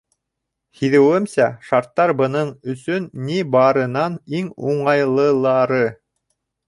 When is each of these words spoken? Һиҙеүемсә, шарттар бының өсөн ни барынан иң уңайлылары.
Һиҙеүемсә, 0.77 1.49
шарттар 1.67 2.13
бының 2.21 2.49
өсөн 2.73 3.05
ни 3.29 3.37
барынан 3.57 4.17
иң 4.41 4.49
уңайлылары. 4.73 5.83